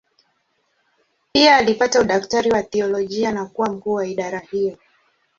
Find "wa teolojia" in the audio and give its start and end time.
2.51-3.31